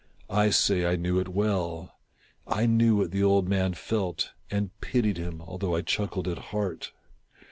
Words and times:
I 0.31 0.49
say 0.49 0.83
I 0.83 0.95
knew 0.95 1.19
it 1.19 1.27
well. 1.27 1.99
I 2.47 2.65
knew 2.65 2.95
what 2.95 3.11
the 3.11 3.21
old 3.23 3.47
man 3.47 3.75
felt, 3.75 4.31
and 4.49 4.71
pitied 4.81 5.17
him, 5.19 5.43
although 5.43 5.75
I 5.75 5.83
chuckled 5.83 6.27
at 6.27 6.39
heart. 6.49 6.91